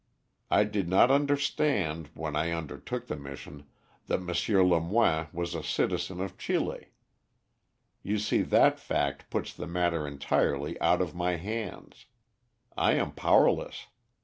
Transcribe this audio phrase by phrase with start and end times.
[0.49, 3.67] I did not understand, when I undertook the mission,
[4.07, 4.27] that M.
[4.27, 6.87] Lemoine was a citizen of Chili.
[8.01, 12.07] You see that fact puts the matter entirely out of my hands.
[12.75, 13.89] I am powerless.